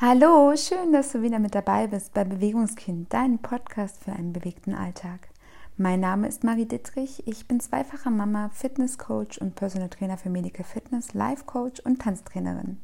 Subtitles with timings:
[0.00, 4.72] Hallo, schön, dass du wieder mit dabei bist bei Bewegungskind, dein Podcast für einen bewegten
[4.72, 5.28] Alltag.
[5.76, 10.64] Mein Name ist Marie Dittrich, ich bin zweifache Mama, Fitnesscoach und Personal Trainer für Medical
[10.64, 12.78] Fitness, Life Coach und Tanztrainerin.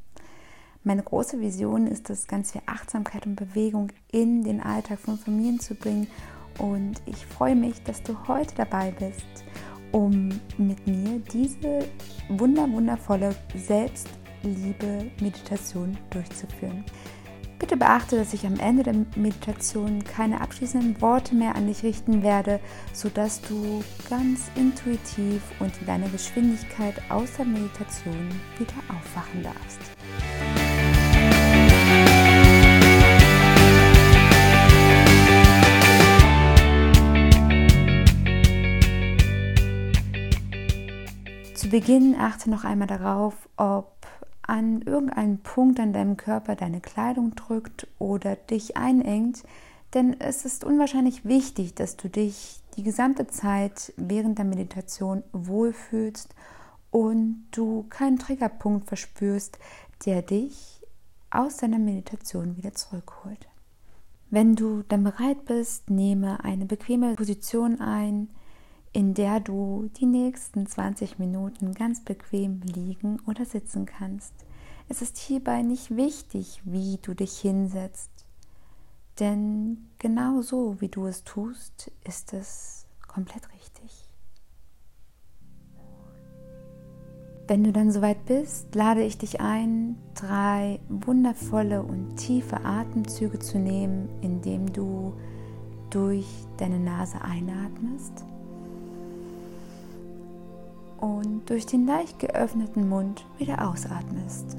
[0.82, 5.60] Meine große Vision ist es, ganz viel Achtsamkeit und Bewegung in den Alltag von Familien
[5.60, 6.08] zu bringen
[6.58, 9.44] und ich freue mich, dass du heute dabei bist,
[9.92, 11.86] um mit mir diese
[12.28, 14.08] wunder wundervolle Selbst
[14.44, 16.84] Liebe Meditation durchzuführen.
[17.58, 22.22] Bitte beachte, dass ich am Ende der Meditation keine abschließenden Worte mehr an dich richten
[22.22, 22.60] werde,
[22.92, 29.80] sodass du ganz intuitiv und in deiner Geschwindigkeit aus der Meditation wieder aufwachen darfst.
[41.54, 44.06] Zu Beginn achte noch einmal darauf, ob
[44.46, 49.42] an irgendeinen Punkt an deinem Körper deine Kleidung drückt oder dich einengt,
[49.94, 56.34] denn es ist unwahrscheinlich wichtig, dass du dich die gesamte Zeit während der Meditation wohlfühlst
[56.90, 59.58] und du keinen Triggerpunkt verspürst,
[60.04, 60.80] der dich
[61.30, 63.48] aus deiner Meditation wieder zurückholt.
[64.30, 68.28] Wenn du dann bereit bist, nehme eine bequeme Position ein,
[68.94, 74.32] in der du die nächsten 20 Minuten ganz bequem liegen oder sitzen kannst.
[74.88, 78.10] Es ist hierbei nicht wichtig, wie du dich hinsetzt,
[79.18, 84.08] denn genau so, wie du es tust, ist es komplett richtig.
[87.48, 93.58] Wenn du dann soweit bist, lade ich dich ein, drei wundervolle und tiefe Atemzüge zu
[93.58, 95.14] nehmen, indem du
[95.90, 96.26] durch
[96.58, 98.24] deine Nase einatmest
[100.98, 104.56] und durch den leicht geöffneten Mund wieder ausatmest.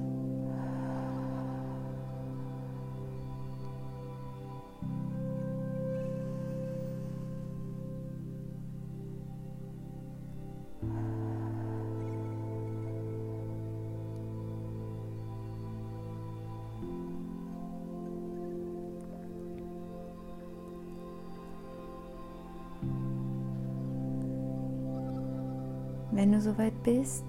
[26.16, 27.26] Wenn du soweit bist,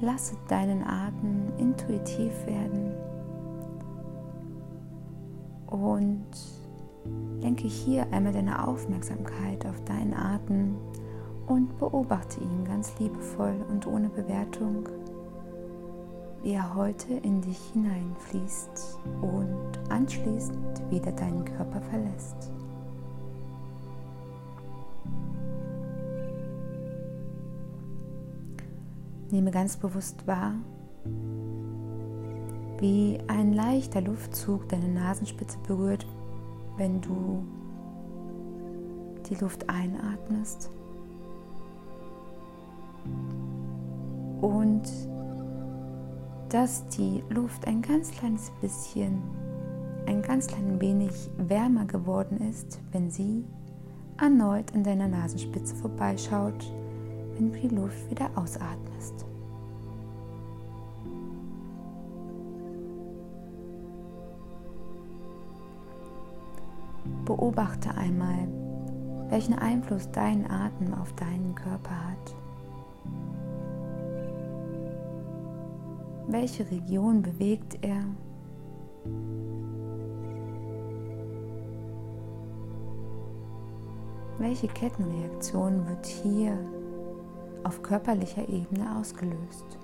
[0.00, 2.94] lasse deinen Atem intuitiv werden
[5.66, 6.24] und
[7.40, 10.76] lenke hier einmal deine Aufmerksamkeit auf deinen Atem
[11.48, 14.88] und beobachte ihn ganz liebevoll und ohne Bewertung,
[16.44, 22.52] wie er heute in dich hineinfließt und anschließend wieder deinen Körper verlässt.
[29.30, 30.54] Nehme ganz bewusst wahr,
[32.78, 36.06] wie ein leichter Luftzug deine Nasenspitze berührt,
[36.76, 37.44] wenn du
[39.28, 40.70] die Luft einatmest.
[44.40, 44.88] Und
[46.48, 49.22] dass die Luft ein ganz kleines bisschen,
[50.06, 53.44] ein ganz klein wenig wärmer geworden ist, wenn sie
[54.18, 56.72] erneut an deiner Nasenspitze vorbeischaut
[57.38, 59.24] wenn du die Luft wieder ausatmest.
[67.24, 68.48] Beobachte einmal,
[69.28, 72.34] welchen Einfluss dein Atem auf deinen Körper hat.
[76.28, 78.04] Welche Region bewegt er?
[84.38, 86.58] Welche Kettenreaktion wird hier
[87.68, 89.78] auf körperlicher Ebene ausgelöst.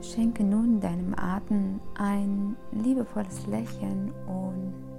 [0.00, 4.93] Schenke nun deinem Atem ein liebevolles Lächeln und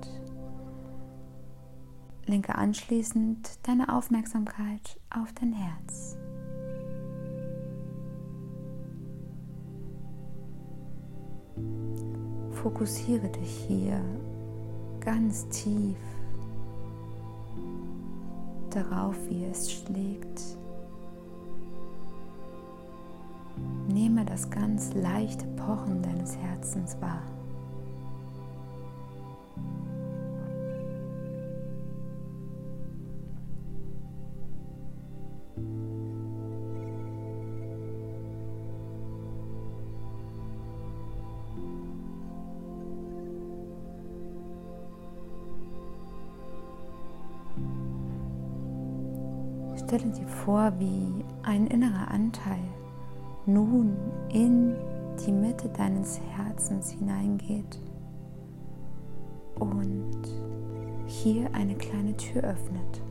[2.27, 6.17] Lenke anschließend deine Aufmerksamkeit auf dein Herz.
[12.51, 14.01] Fokussiere dich hier
[15.01, 15.97] ganz tief
[18.71, 20.41] darauf, wie es schlägt.
[23.87, 27.21] Nehme das ganz leichte Pochen deines Herzens wahr.
[49.85, 52.57] Stelle dir vor, wie ein innerer Anteil
[53.45, 53.95] nun
[54.33, 54.75] in
[55.23, 57.79] die Mitte deines Herzens hineingeht
[59.59, 60.23] und
[61.05, 63.03] hier eine kleine Tür öffnet.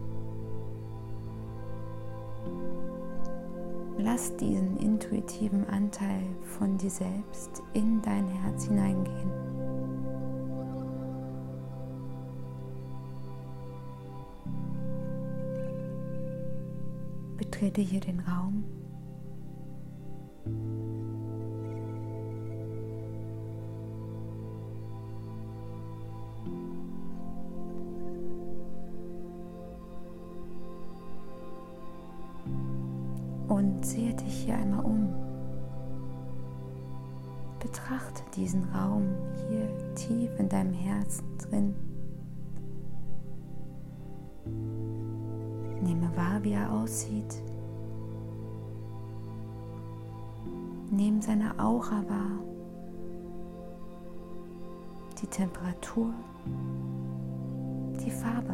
[3.97, 6.25] Lass diesen intuitiven Anteil
[6.59, 9.44] von dir selbst in dein Herz hineingehen.
[17.55, 18.65] Betrete hier den Raum.
[33.47, 35.15] und sehe dich hier einmal um.
[37.61, 39.05] Betrachte diesen Raum
[39.49, 41.75] hier tief in deinem Herzen drin.
[45.85, 47.44] Nehme wahr, wie er aussieht.
[51.14, 52.40] Nehme seine Aura wahr.
[55.22, 56.12] Die Temperatur,
[58.05, 58.52] die Farbe.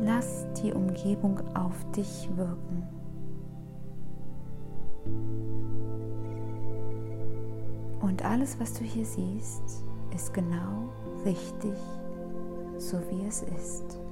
[0.00, 2.84] Lass die Umgebung auf dich wirken.
[8.02, 9.82] Und alles, was du hier siehst,
[10.14, 10.90] ist genau
[11.24, 11.76] richtig,
[12.78, 14.03] so wie es ist.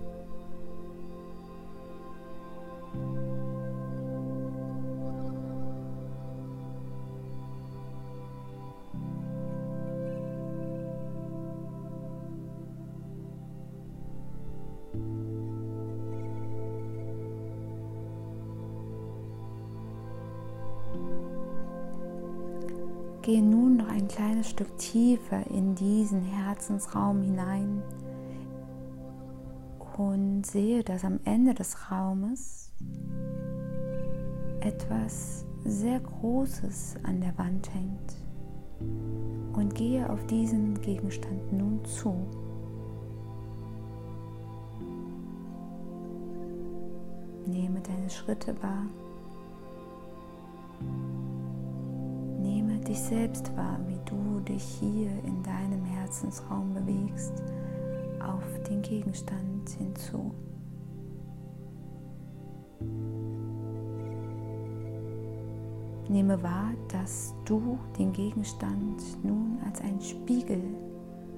[23.23, 27.81] Gehe nun noch ein kleines Stück tiefer in diesen Herzensraum hinein
[29.97, 32.73] und sehe, dass am Ende des Raumes
[34.61, 38.17] etwas sehr Großes an der Wand hängt
[39.53, 42.17] und gehe auf diesen Gegenstand nun zu.
[47.47, 48.87] Nehme deine Schritte wahr.
[52.85, 57.33] Dich selbst wahr, wie du dich hier in deinem Herzensraum bewegst,
[58.21, 60.33] auf den Gegenstand hinzu.
[66.09, 70.63] Nehme wahr, dass du den Gegenstand nun als einen Spiegel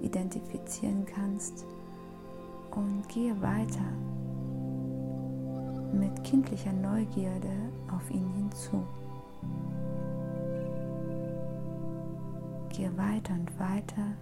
[0.00, 1.64] identifizieren kannst
[2.73, 3.85] und gehe weiter
[5.93, 7.52] mit kindlicher Neugierde
[7.94, 8.85] auf ihn hinzu.
[12.76, 14.16] Gehe weiter und weiter,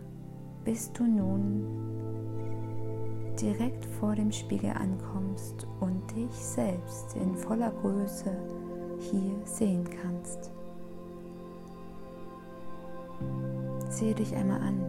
[0.63, 1.65] bis du nun
[3.41, 8.31] direkt vor dem Spiegel ankommst und dich selbst in voller Größe
[8.99, 10.51] hier sehen kannst.
[13.89, 14.83] Sehe dich einmal an.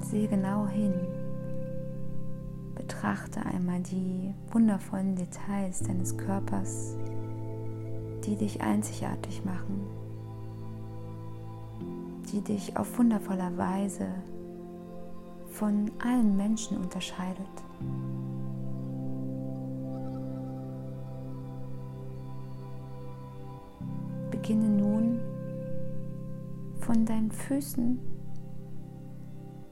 [0.00, 0.94] Sehe genau hin.
[2.74, 6.96] Betrachte einmal die wundervollen Details deines Körpers
[8.24, 9.86] die dich einzigartig machen,
[12.32, 14.06] die dich auf wundervoller Weise
[15.50, 17.46] von allen Menschen unterscheidet.
[24.30, 25.20] Beginne nun
[26.80, 28.00] von deinen Füßen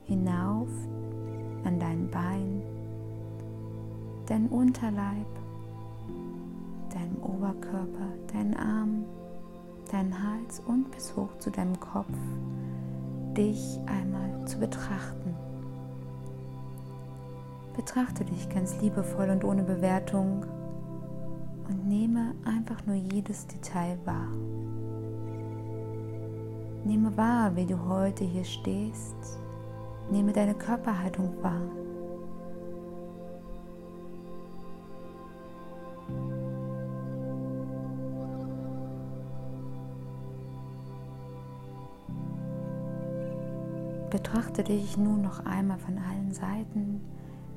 [0.05, 0.69] hinauf
[1.65, 2.63] an dein Bein,
[4.27, 5.40] dein Unterleib,
[7.23, 9.05] Oberkörper, deinen Arm,
[9.91, 12.17] deinen Hals und bis hoch zu deinem Kopf,
[13.37, 15.35] dich einmal zu betrachten.
[17.77, 20.45] Betrachte dich ganz liebevoll und ohne Bewertung
[21.69, 24.29] und nehme einfach nur jedes Detail wahr.
[26.85, 29.39] Nehme wahr, wie du heute hier stehst.
[30.11, 31.63] Nehme deine Körperhaltung wahr.
[44.33, 47.01] Betrachte dich nun noch einmal von allen Seiten,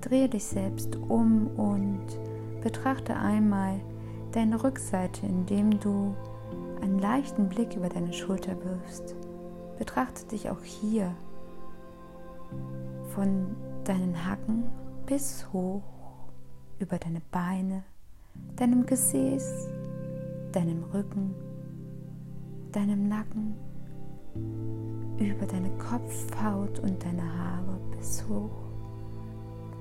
[0.01, 2.03] drehe dich selbst um und
[2.61, 3.79] betrachte einmal
[4.31, 6.15] deine Rückseite, indem du
[6.81, 9.15] einen leichten Blick über deine Schulter wirfst.
[9.77, 11.13] Betrachte dich auch hier
[13.13, 14.63] von deinen Hacken
[15.05, 15.83] bis hoch
[16.79, 17.83] über deine Beine,
[18.55, 19.69] deinem Gesäß,
[20.51, 21.35] deinem Rücken,
[22.71, 23.53] deinem Nacken
[25.19, 28.51] über deine Kopfhaut und deine Haare bis hoch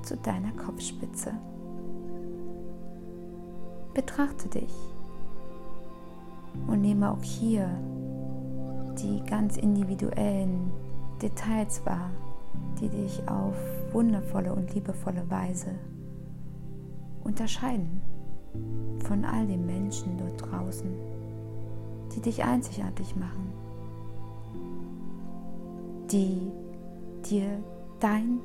[0.03, 1.33] zu deiner Kopfspitze.
[3.95, 4.75] Betrachte dich
[6.67, 7.69] und nehme auch hier
[9.01, 10.71] die ganz individuellen
[11.21, 12.11] Details wahr,
[12.81, 13.57] die dich auf
[13.93, 15.75] wundervolle und liebevolle Weise
[17.25, 18.03] unterscheiden
[19.05, 20.91] von all den Menschen dort draußen,
[22.15, 23.53] die dich einzigartig machen,
[26.13, 26.53] die
[27.25, 27.63] dir
[28.01, 28.41] dein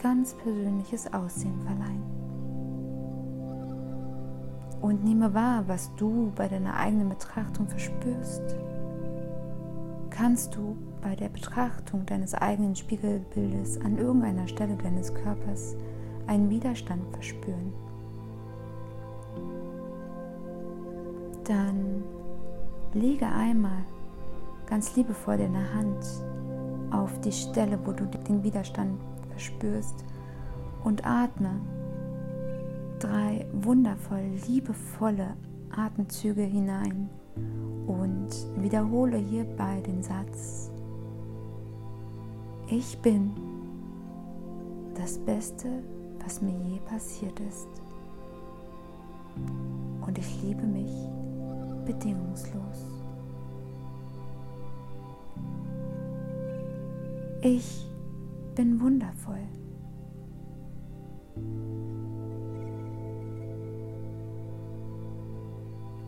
[0.00, 2.02] ganz persönliches Aussehen verleihen.
[4.80, 8.42] Und nehme wahr, was du bei deiner eigenen Betrachtung verspürst.
[10.10, 15.74] Kannst du bei der Betrachtung deines eigenen Spiegelbildes an irgendeiner Stelle deines Körpers
[16.26, 17.72] einen Widerstand verspüren?
[21.44, 22.04] Dann
[22.92, 23.84] lege einmal
[24.66, 26.04] ganz liebevoll deine Hand
[26.94, 30.04] auf die Stelle, wo du den Widerstand verspürst
[30.84, 31.60] und atme
[32.98, 35.36] drei wundervoll liebevolle
[35.76, 37.10] Atemzüge hinein
[37.86, 40.70] und wiederhole hierbei den Satz,
[42.68, 43.32] ich bin
[44.94, 45.68] das Beste,
[46.24, 47.68] was mir je passiert ist.
[50.06, 50.92] Und ich liebe mich
[51.84, 52.93] bedingungslos.
[57.46, 57.86] Ich
[58.54, 59.46] bin wundervoll.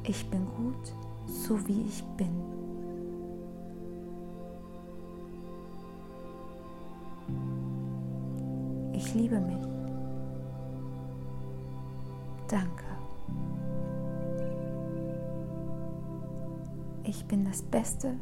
[0.05, 0.95] Ich bin gut,
[1.27, 2.31] so wie ich bin.
[8.95, 9.69] Ich liebe mich.
[12.49, 12.87] Danke.
[17.05, 18.15] Ich bin das Beste,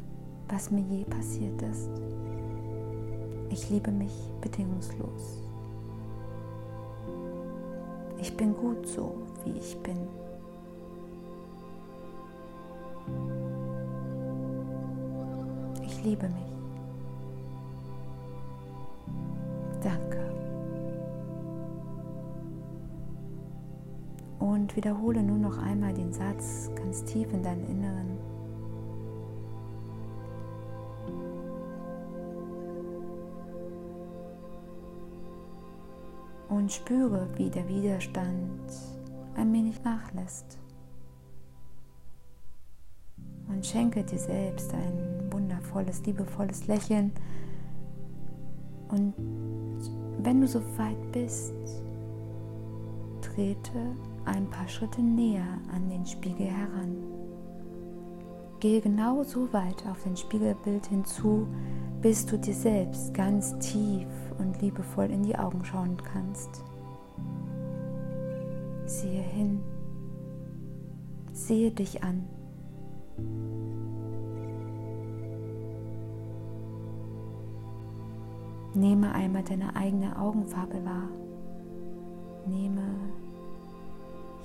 [0.49, 1.89] was mir je passiert ist.
[3.55, 5.41] Ich liebe mich bedingungslos.
[8.19, 9.95] Ich bin gut so, wie ich bin.
[15.85, 16.51] Ich liebe mich.
[19.81, 20.19] Danke.
[24.39, 28.14] Und wiederhole nun noch einmal den Satz ganz tief in deinen Inneren.
[36.65, 38.71] Und spüre, wie der Widerstand
[39.35, 40.57] ein wenig nachlässt
[43.47, 47.11] und schenke dir selbst ein wundervolles, liebevolles Lächeln.
[48.87, 49.13] Und
[50.23, 51.53] wenn du so weit bist,
[53.21, 53.95] trete
[54.25, 57.14] ein paar Schritte näher an den Spiegel heran.
[58.59, 61.47] Gehe genau so weit auf dein Spiegelbild hinzu,
[62.01, 64.07] bis du dir selbst ganz tief
[64.37, 66.63] und liebevoll in die Augen schauen kannst.
[68.85, 69.61] Sehe hin,
[71.33, 72.27] sehe dich an.
[78.73, 81.09] Nehme einmal deine eigene Augenfarbe wahr.
[82.45, 82.83] Nehme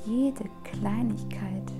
[0.07, 1.73] jede Kleinigkeit,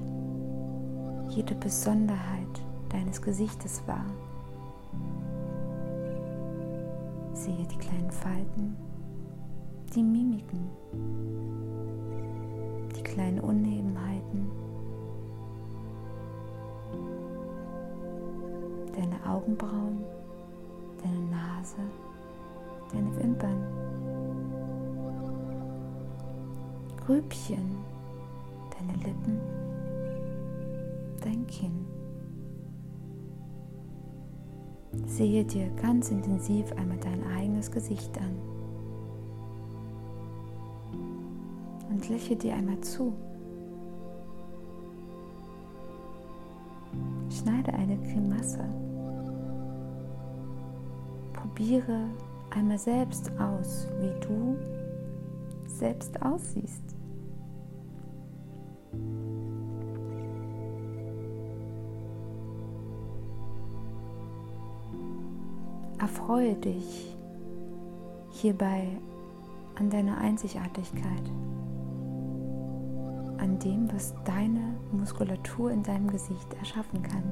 [1.31, 4.05] jede Besonderheit deines Gesichtes wahr.
[7.33, 8.77] Sehe die kleinen Falten,
[9.95, 10.69] die Mimiken,
[12.97, 14.51] die kleinen Unebenheiten,
[18.95, 20.05] deine Augenbrauen,
[21.03, 21.77] deine Nase
[22.93, 23.65] deine Wimpern,
[27.05, 27.79] Grübchen,
[28.71, 29.41] deine Lippen,
[31.21, 31.87] dein Kinn.
[35.07, 38.37] Sehe dir ganz intensiv einmal dein eigenes Gesicht an
[41.91, 43.13] und lächle dir einmal zu.
[47.31, 48.65] Schneide eine Grimasse.
[51.33, 52.07] Probiere
[52.51, 54.57] einmal selbst aus, wie du
[55.67, 57.00] selbst aussiehst.
[66.31, 67.17] Erfreue dich
[68.31, 68.87] hierbei
[69.75, 71.25] an deiner Einzigartigkeit,
[73.39, 77.25] an dem, was deine Muskulatur in deinem Gesicht erschaffen kann.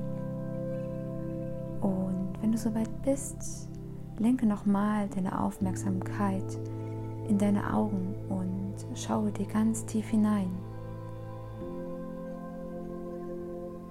[1.80, 3.68] Und wenn du soweit bist,
[4.18, 6.58] lenke nochmal deine Aufmerksamkeit
[7.28, 10.50] in deine Augen und schaue dir ganz tief hinein.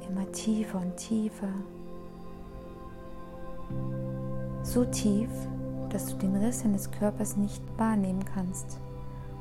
[0.09, 1.53] Immer tiefer und tiefer.
[4.67, 5.29] So tief,
[5.89, 8.79] dass du den Rest deines Körpers nicht wahrnehmen kannst.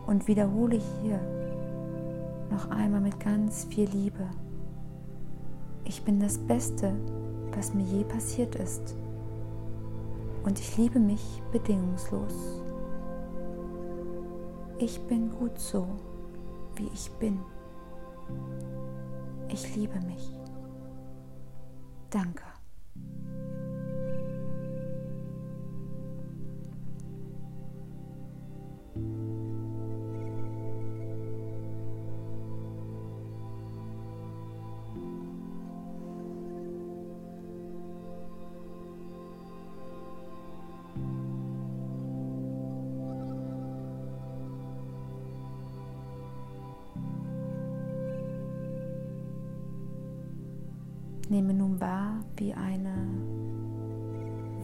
[0.06, 1.21] Und wiederhole hier
[2.50, 4.25] noch einmal mit ganz viel Liebe.
[5.85, 6.95] Ich bin das Beste,
[7.56, 8.95] was mir je passiert ist.
[10.45, 12.62] Und ich liebe mich bedingungslos.
[14.78, 15.87] Ich bin gut so,
[16.76, 17.40] wie ich bin.
[19.49, 20.30] Ich liebe mich.
[22.11, 22.55] Danke.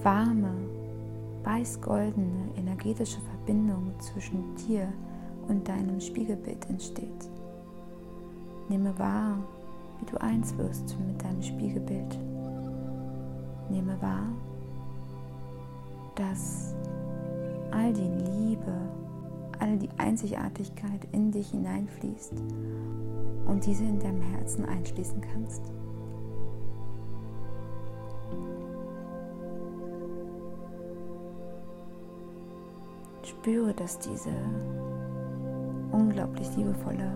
[0.04, 0.52] Warme,
[1.44, 4.88] weiß-goldene energetische Verbindung zwischen dir
[5.48, 7.28] und deinem Spiegelbild entsteht.
[8.68, 9.38] Nehme wahr,
[9.98, 12.18] wie du eins wirst mit deinem Spiegelbild.
[13.70, 14.28] Nehme wahr,
[16.14, 16.74] dass
[17.70, 18.72] all die Liebe,
[19.58, 22.34] all die Einzigartigkeit in dich hineinfließt
[23.46, 25.62] und diese in deinem Herzen einschließen kannst.
[33.42, 34.30] Spüre, dass diese
[35.90, 37.12] unglaublich liebevolle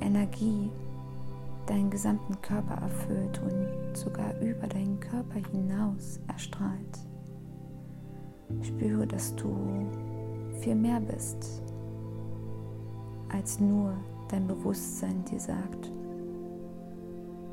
[0.00, 0.70] Energie
[1.66, 6.98] deinen gesamten Körper erfüllt und sogar über deinen Körper hinaus erstrahlt.
[8.62, 9.54] Spüre, dass du
[10.62, 11.62] viel mehr bist,
[13.28, 13.92] als nur
[14.30, 15.92] dein Bewusstsein dir sagt,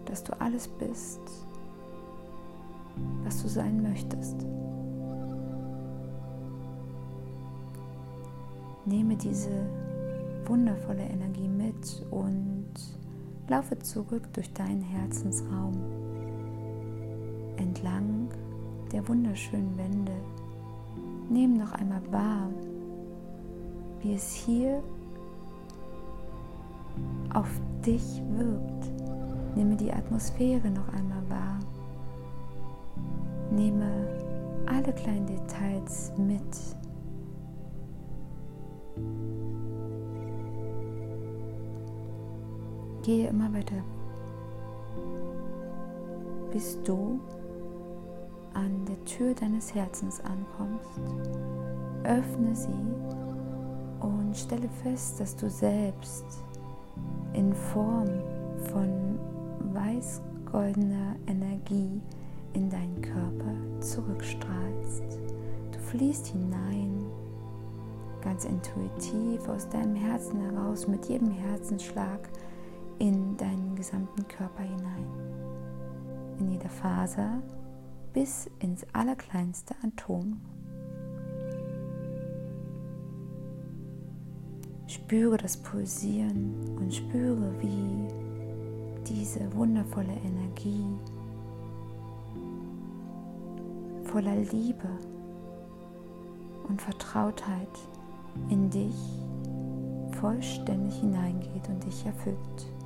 [0.06, 1.20] dass du alles bist,
[3.26, 4.46] was du sein möchtest.
[8.88, 9.68] Nehme diese
[10.46, 12.72] wundervolle Energie mit und
[13.50, 15.74] laufe zurück durch deinen Herzensraum
[17.58, 18.30] entlang
[18.94, 20.14] der wunderschönen Wände.
[21.30, 22.50] Nimm noch einmal wahr,
[24.02, 24.82] wie es hier
[27.34, 27.50] auf
[27.86, 28.92] dich wirkt.
[29.56, 31.60] Nehme die Atmosphäre noch einmal wahr.
[33.52, 34.08] Nehme
[34.66, 36.77] alle kleinen Details mit.
[43.08, 43.82] Gehe immer weiter,
[46.52, 47.22] bis du
[48.54, 51.16] an der Tür deines Herzens ankommst.
[52.04, 52.68] Öffne sie
[54.02, 56.26] und stelle fest, dass du selbst
[57.32, 58.10] in Form
[58.74, 59.18] von
[59.74, 62.02] weiß-goldener Energie
[62.52, 65.18] in deinen Körper zurückstrahlst.
[65.72, 67.06] Du fließt hinein,
[68.22, 72.28] ganz intuitiv aus deinem Herzen heraus, mit jedem Herzensschlag
[73.00, 75.06] in deinen gesamten Körper hinein,
[76.40, 77.42] in jeder Faser
[78.14, 80.42] bis ins allerkleinste Atom.
[84.88, 88.08] Spüre das Pulsieren und spüre, wie
[89.08, 90.86] diese wundervolle Energie
[94.04, 94.90] voller Liebe
[96.68, 97.68] und Vertrautheit
[98.50, 98.96] in dich
[100.20, 102.77] vollständig hineingeht und dich erfüllt.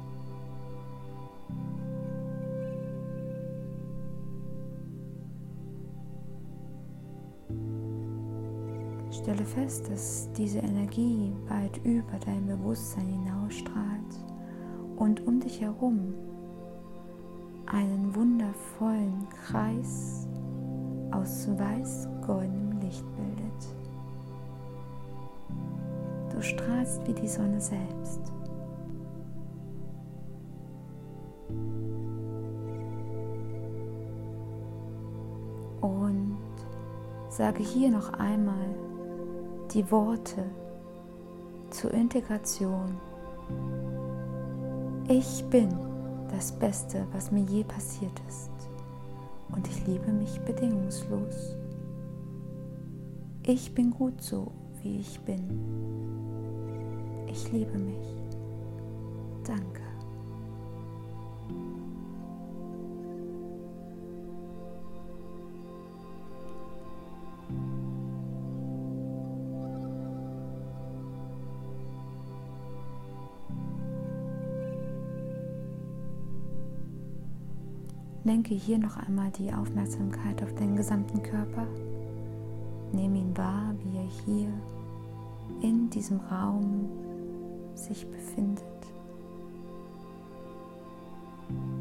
[9.11, 14.25] Stelle fest, dass diese Energie weit über dein Bewusstsein hinausstrahlt
[14.95, 16.13] und um dich herum
[17.65, 20.27] einen wundervollen Kreis
[21.11, 23.75] aus weiß-goldenem Licht bildet.
[26.33, 28.21] Du strahlst wie die Sonne selbst.
[35.81, 36.37] Und
[37.29, 38.75] sage hier noch einmal
[39.73, 40.43] die Worte
[41.69, 42.97] zur Integration.
[45.07, 45.69] Ich bin
[46.29, 48.51] das Beste, was mir je passiert ist
[49.53, 51.55] und ich liebe mich bedingungslos.
[53.43, 55.41] Ich bin gut so, wie ich bin.
[57.27, 58.07] Ich liebe mich.
[59.45, 59.90] Danke.
[78.31, 81.67] Lenke hier noch einmal die Aufmerksamkeit auf den gesamten Körper.
[82.93, 84.47] Nimm ihn wahr, wie er hier
[85.61, 86.87] in diesem Raum
[87.75, 88.63] sich befindet.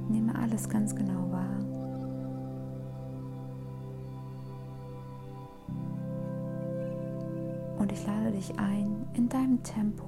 [0.08, 1.60] Nehme alles ganz genau wahr.
[7.78, 10.06] Und ich lade dich ein, in deinem Tempo,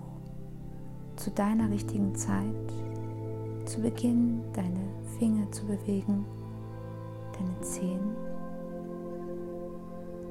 [1.14, 2.72] zu deiner richtigen Zeit,
[3.64, 4.80] zu Beginn deine
[5.18, 6.24] Finger zu bewegen,
[7.38, 8.16] deine Zehen,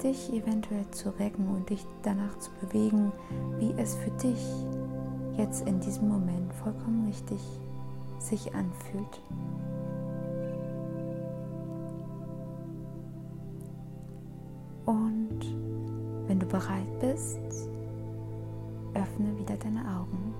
[0.02, 3.12] dich eventuell zu recken und dich danach zu bewegen,
[3.58, 4.44] wie es für dich
[5.36, 7.40] jetzt in diesem Moment vollkommen richtig
[8.18, 9.22] sich anfühlt.
[14.84, 15.40] Und
[16.26, 17.38] wenn du bereit bist,
[18.94, 20.31] öffne wieder deine Augen.